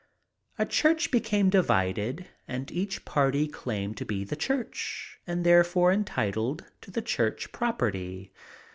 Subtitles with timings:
[0.57, 6.65] A church became divided and each party claimed to be the church, and therefore entitled
[6.81, 8.33] to the church property.